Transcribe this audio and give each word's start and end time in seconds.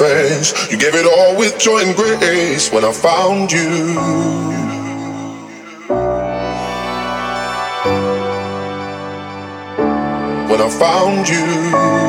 You 0.00 0.78
gave 0.78 0.94
it 0.94 1.06
all 1.06 1.36
with 1.36 1.58
joy 1.58 1.80
and 1.80 1.96
grace 1.96 2.70
when 2.70 2.84
I 2.84 2.92
found 2.92 3.50
you. 3.50 3.96
When 10.48 10.60
I 10.60 10.70
found 10.78 11.28
you. 11.28 12.08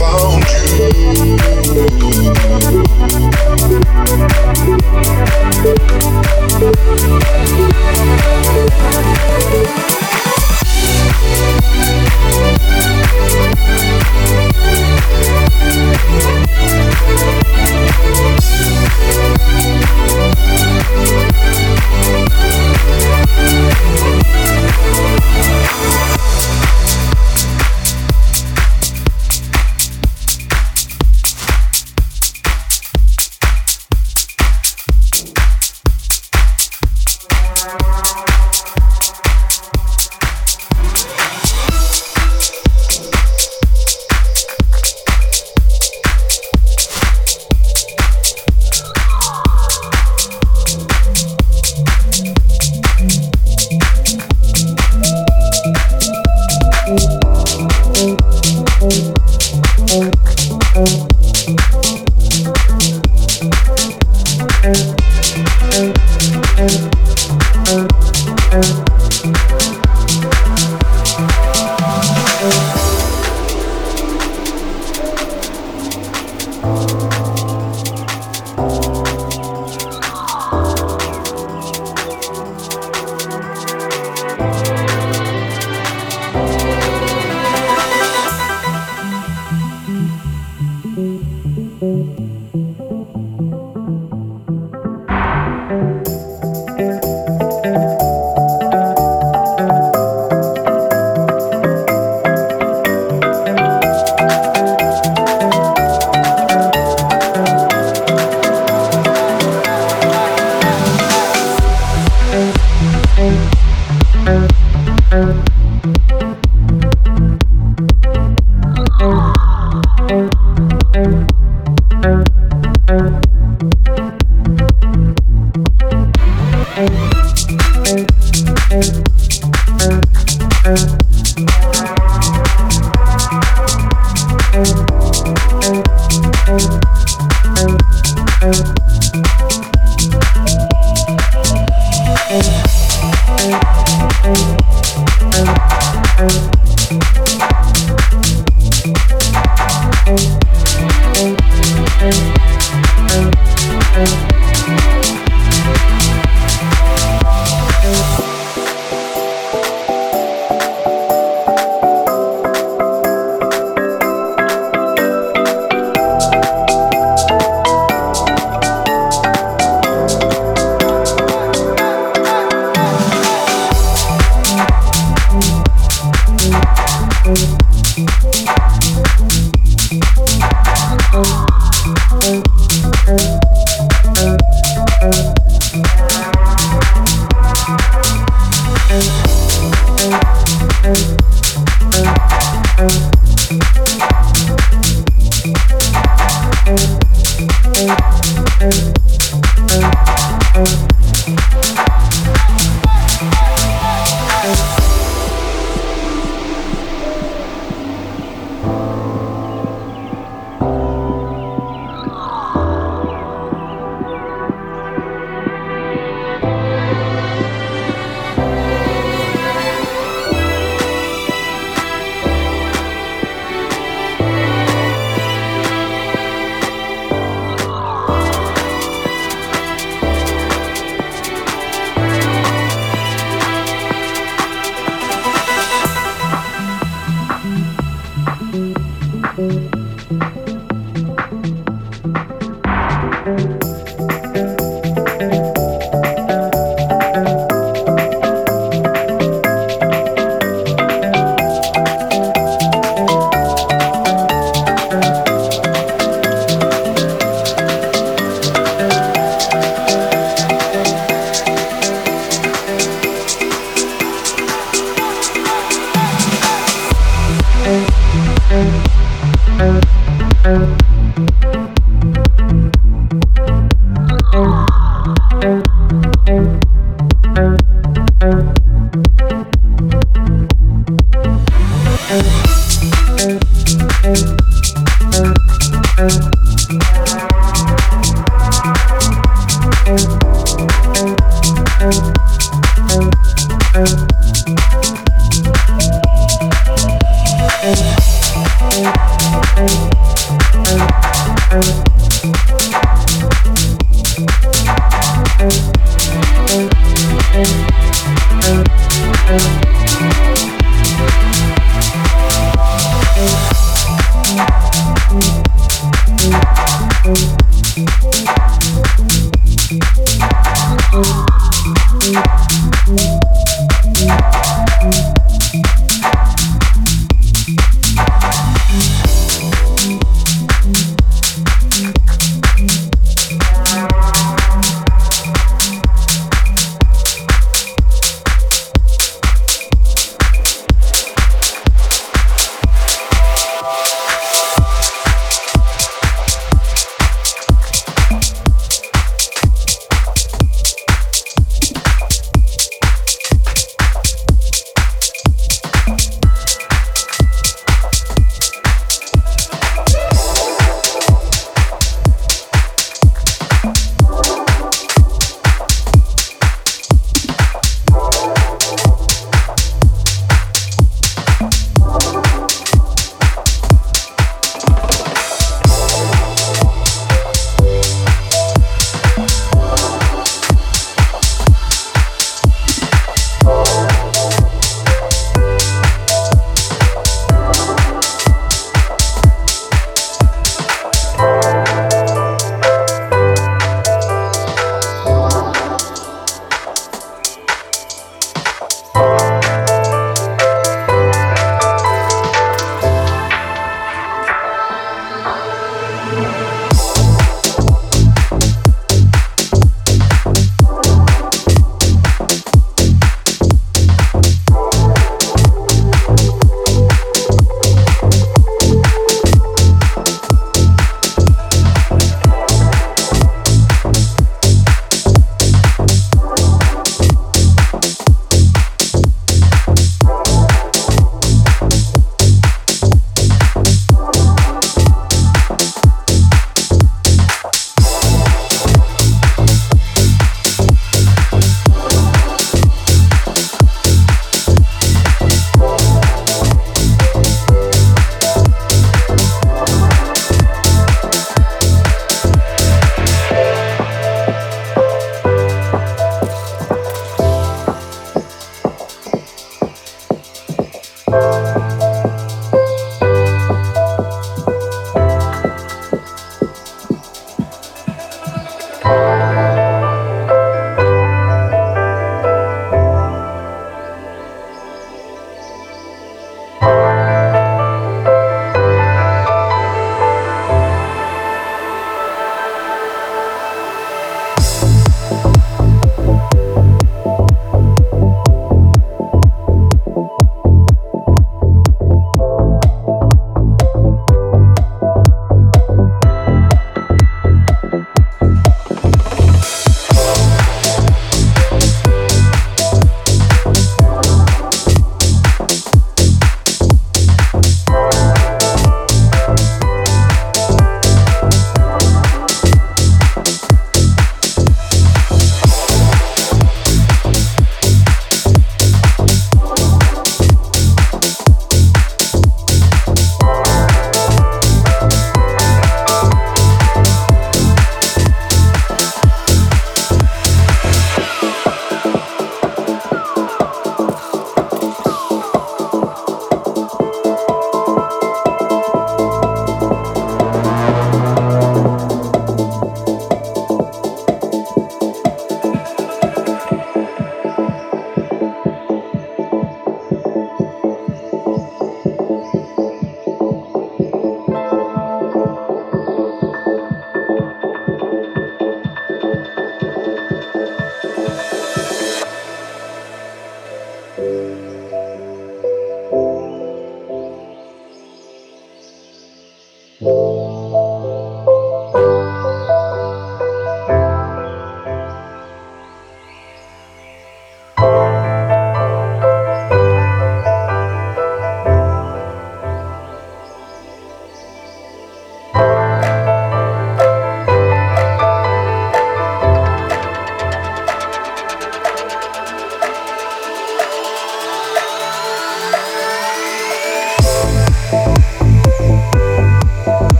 found 0.00 0.42
you. 7.98 8.09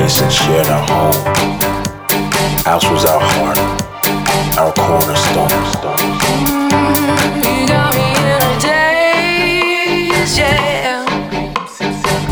place 0.00 0.22
and 0.22 0.32
shared 0.32 0.66
our 0.66 0.86
home. 0.88 1.24
House 2.64 2.88
was 2.90 3.04
our 3.04 3.20
heart, 3.20 3.58
our 4.58 4.72
cornerstone. 4.72 5.50
Mm, 6.48 6.70
you 7.44 7.66
got 7.68 7.94
me 7.94 8.06
in 8.16 8.40
a 8.40 8.52
daze, 8.64 10.38
yeah. 10.38 11.04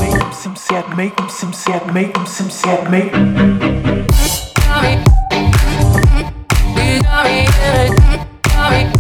Make 0.01 0.16
'em 0.23 0.33
sim 0.33 0.57
sad, 0.57 0.87
make 0.97 1.21
'em 1.21 1.29
sim 1.29 1.53
sad, 1.53 1.85
make 1.93 2.16
'em 2.16 2.27
sim 2.27 2.49
sad, 2.51 2.91
make 2.91 3.12
'em. 3.12 3.37
You 6.77 7.03
got 7.03 7.25
me 7.25 7.39
in 7.45 7.75
a 7.81 7.89
daze. 8.49 8.98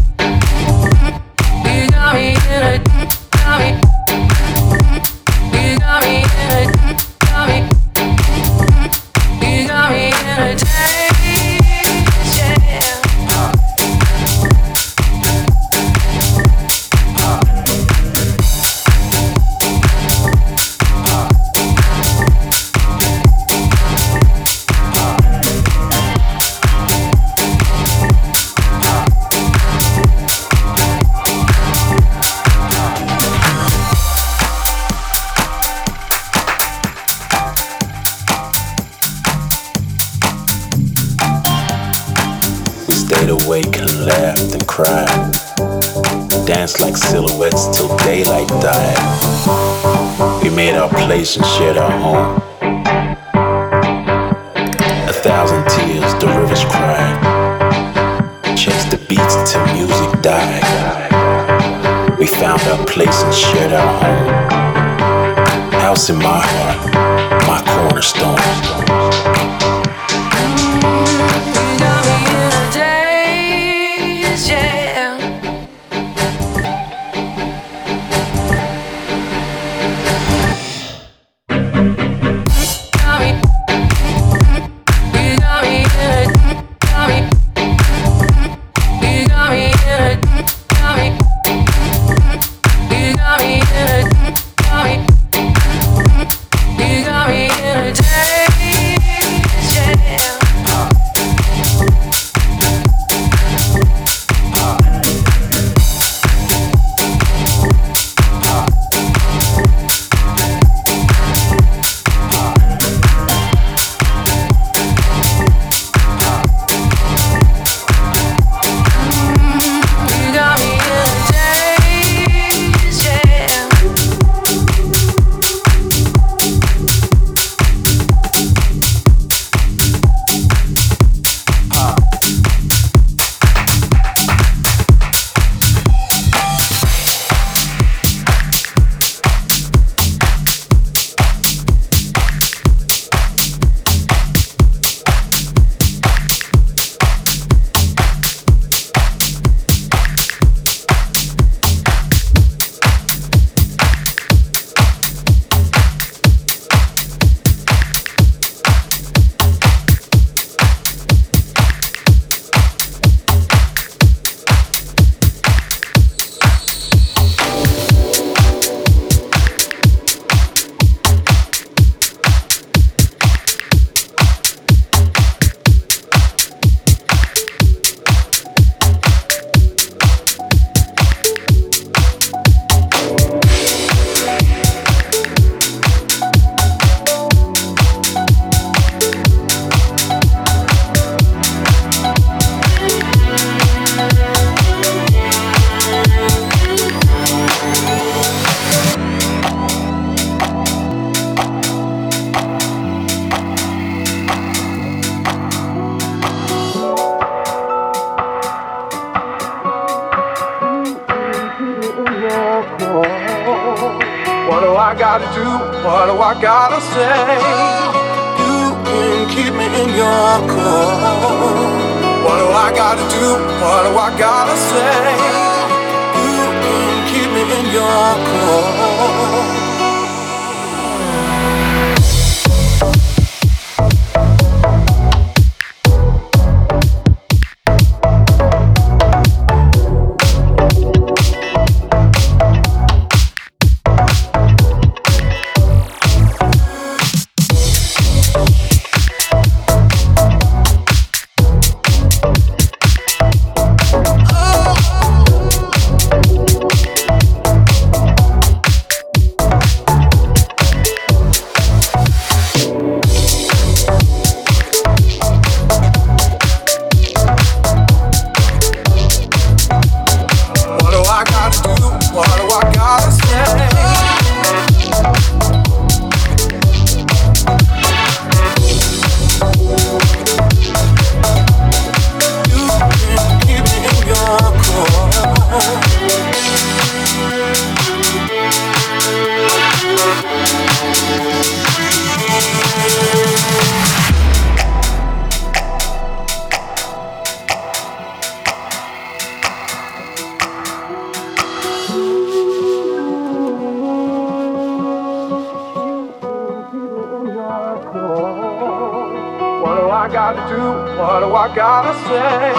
What 310.98 311.20
do 311.20 311.32
I 311.32 311.46
gotta 311.54 311.94
say? 312.10 312.50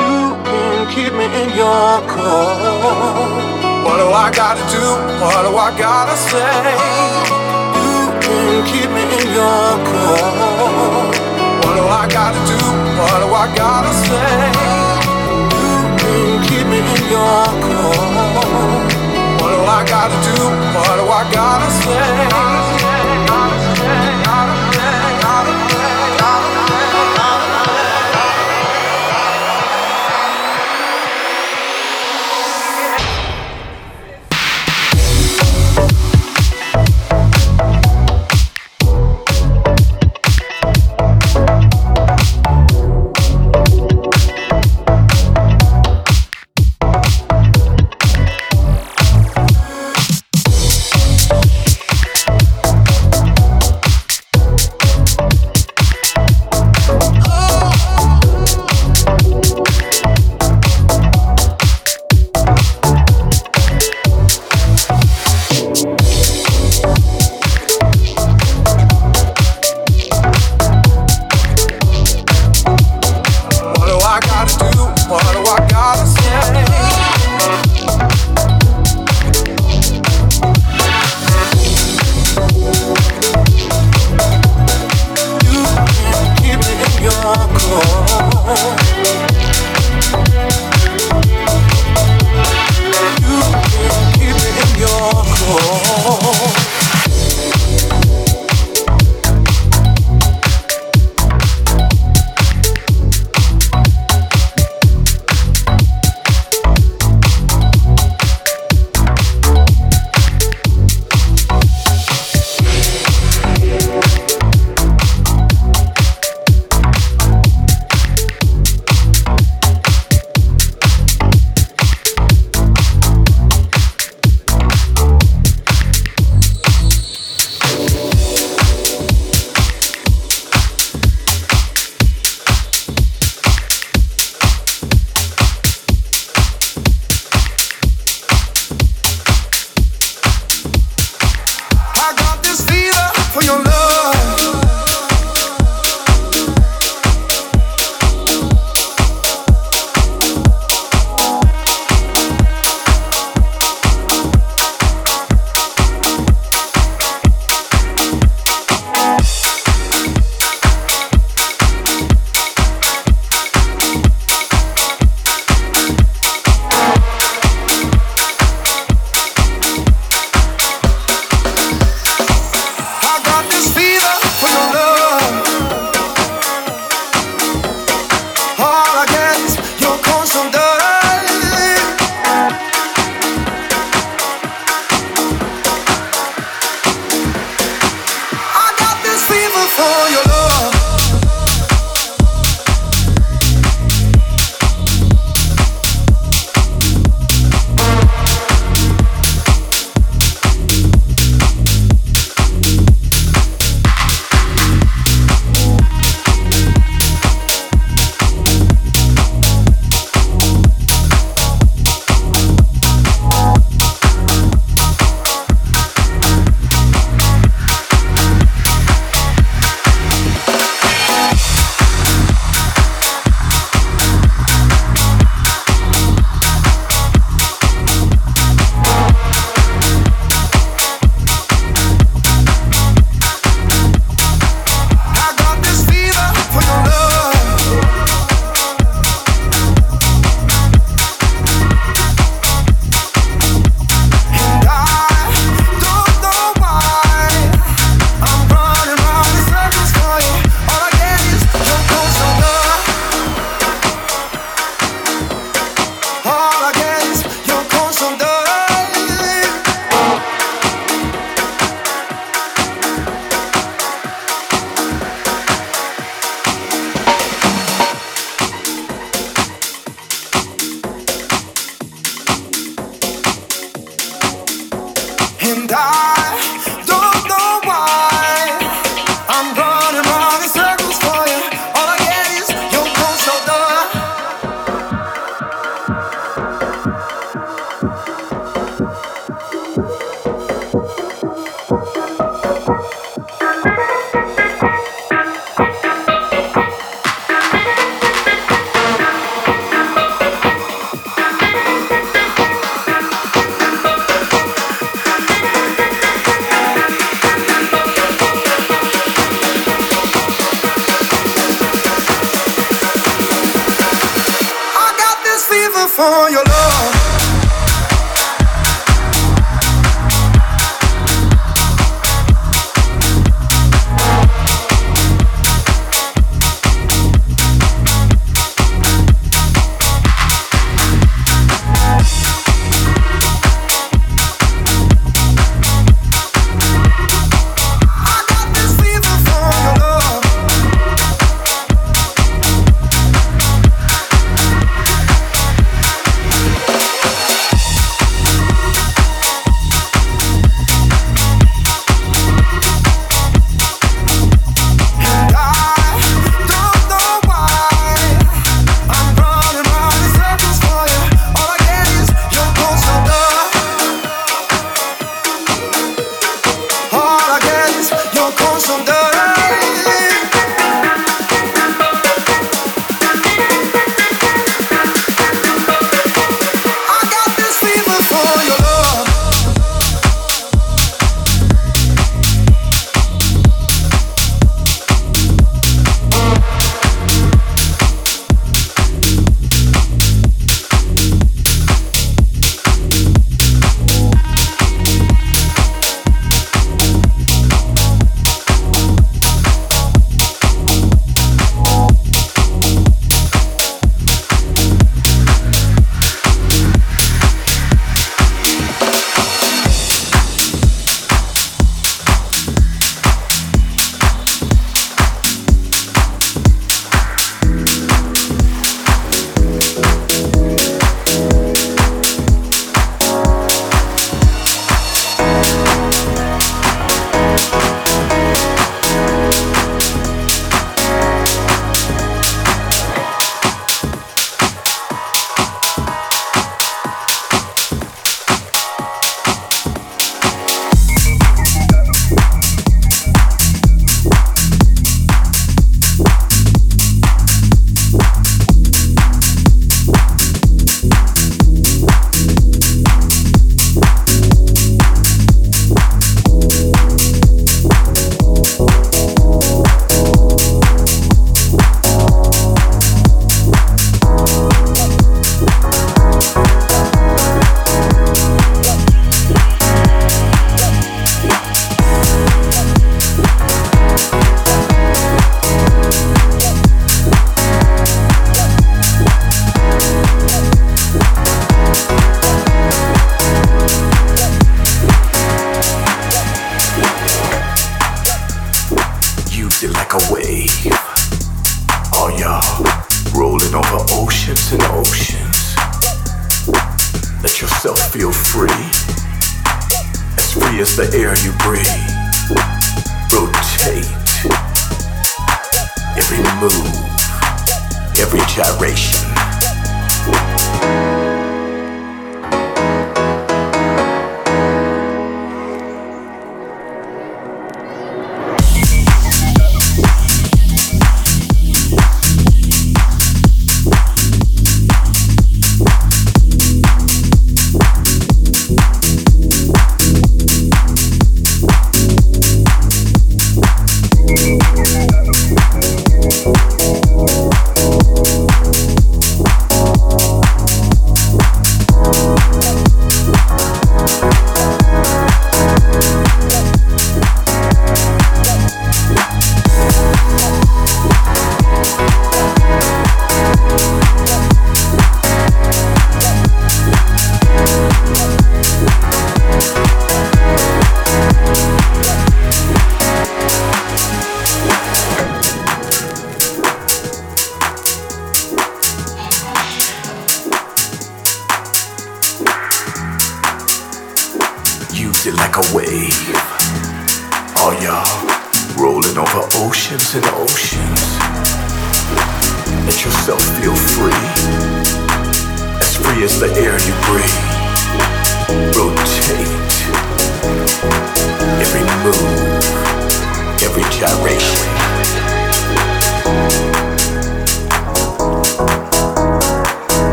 You 0.00 0.32
can 0.48 0.88
keep 0.88 1.12
me 1.12 1.26
in 1.28 1.52
your 1.52 2.00
core. 2.08 2.56
What 3.84 4.00
do 4.00 4.08
I 4.08 4.32
gotta 4.32 4.64
do? 4.72 4.80
What 5.20 5.42
do 5.44 5.52
I 5.52 5.68
gotta 5.76 6.16
say? 6.16 6.72
You 7.84 8.08
can 8.24 8.64
keep 8.64 8.88
me 8.96 9.04
in 9.20 9.28
your 9.36 9.76
core. 9.84 10.32
What 11.60 11.74
do 11.76 11.84
I 11.84 12.08
gotta 12.08 12.40
do? 12.48 12.56
What 12.96 13.20
do 13.20 13.28
I 13.28 13.46
gotta 13.54 13.92
say? 13.92 14.40
You 15.60 15.76
can 16.00 16.42
keep 16.48 16.66
me 16.66 16.80
in 16.80 17.02
your 17.12 17.44
core. 17.60 18.88
What 19.36 19.50
do 19.52 19.60
I 19.68 19.84
gotta 19.84 20.16
do? 20.32 20.48
What 20.80 20.96
do 20.96 21.04
I 21.12 21.22
gotta 21.30 21.70
say? 21.84 22.93